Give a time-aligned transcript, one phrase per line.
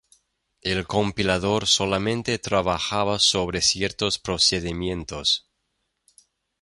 [0.63, 5.47] El compilador solamente trabajaba sobre ciertos procedimientos.